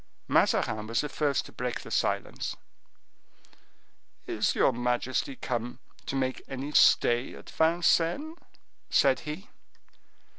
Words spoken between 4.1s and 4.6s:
"Is